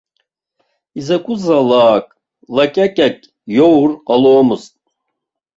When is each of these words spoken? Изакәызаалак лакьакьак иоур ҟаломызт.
Изакәызаалак 0.99 2.05
лакьакьак 2.55 3.17
иоур 3.57 3.91
ҟаломызт. 4.05 4.73